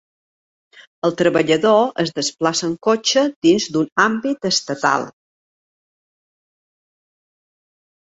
[1.09, 5.09] El treballador es desplaça en cotxe dins d'un àmbit estatal.